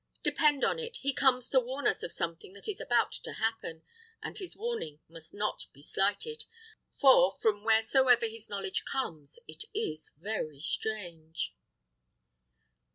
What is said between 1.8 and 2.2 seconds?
us of